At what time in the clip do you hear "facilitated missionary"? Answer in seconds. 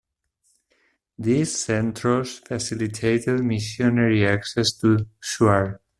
2.47-4.25